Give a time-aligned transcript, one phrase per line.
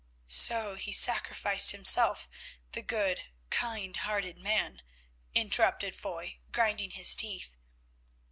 [0.25, 4.81] "So he sacrificed himself—the good, kind hearted man,"
[5.35, 7.59] interrupted Foy, grinding his teeth.